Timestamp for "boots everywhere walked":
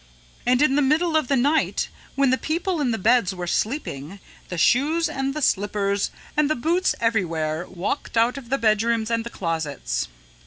6.55-8.17